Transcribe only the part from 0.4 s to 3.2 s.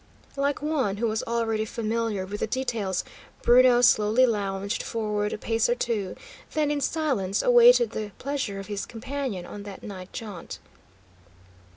one who was already familiar with the details,